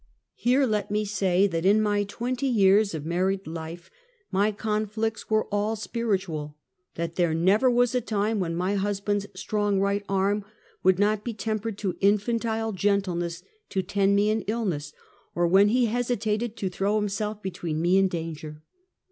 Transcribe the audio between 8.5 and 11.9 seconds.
my husband's strong right arm would not be tempered